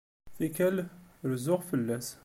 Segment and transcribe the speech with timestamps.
[0.35, 0.77] Tikkal,
[1.29, 2.07] rezzuɣ fell-as.